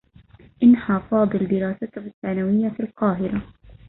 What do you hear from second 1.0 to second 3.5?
فاضل دراسته الثّانويّة في القاهرة.